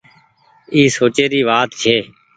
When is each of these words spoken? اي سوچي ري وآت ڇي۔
اي 0.73 0.81
سوچي 0.97 1.25
ري 1.31 1.41
وآت 1.47 1.69
ڇي۔ 1.81 1.97